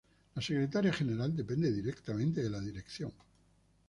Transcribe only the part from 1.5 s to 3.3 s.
directamente de la Dirección.